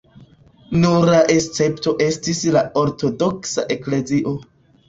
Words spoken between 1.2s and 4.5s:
escepto estis la ortodoksa eklezio.